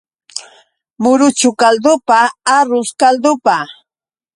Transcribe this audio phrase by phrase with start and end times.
[1.01, 2.19] Muruchu kaldupa,
[2.59, 3.55] arrus kaldupa.